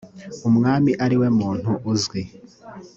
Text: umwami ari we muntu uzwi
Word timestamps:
umwami 0.49 0.91
ari 1.05 1.15
we 1.21 1.27
muntu 1.39 1.71
uzwi 1.91 2.21